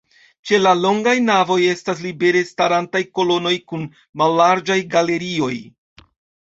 [0.51, 3.87] Ĉe la longaj navoj estas libere starantaj kolonoj kun
[4.23, 5.55] mallarĝaj galerioj.